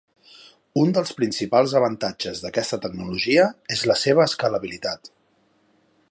[0.83, 3.45] Un dels principals avantatges d'aquesta tecnologia
[3.77, 5.13] és la seva escalabilitat.